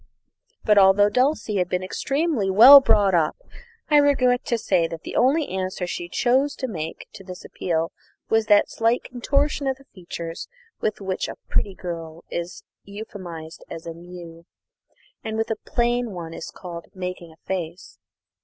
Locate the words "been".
1.69-1.83